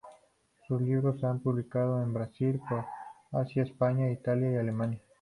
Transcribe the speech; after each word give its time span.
Sus 0.67 0.81
libros 0.81 1.19
se 1.19 1.27
han 1.27 1.41
publicado 1.41 1.99
en 2.01 2.07
el 2.07 2.11
Brasil, 2.15 2.59
Croacia, 2.67 3.61
España, 3.61 4.09
Italia 4.09 4.51
y 4.53 4.57
Alemania. 4.57 4.99